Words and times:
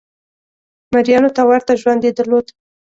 مریانو 0.93 1.29
ته 1.35 1.41
ورته 1.49 1.73
ژوند 1.81 2.01
یې 2.05 2.11
درلود. 2.17 2.45